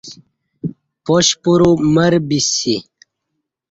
[1.05, 2.75] پاشپُرو مر بی سی